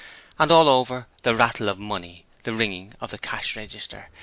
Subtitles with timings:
[0.39, 4.09] And over all the rattle of money, the ringing of the cash register.